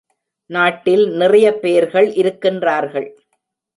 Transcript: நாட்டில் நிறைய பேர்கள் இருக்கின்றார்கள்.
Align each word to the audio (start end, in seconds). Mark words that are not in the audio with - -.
நாட்டில் 0.49 1.09
நிறைய 1.11 1.47
பேர்கள் 1.53 2.07
இருக்கின்றார்கள். 2.13 3.09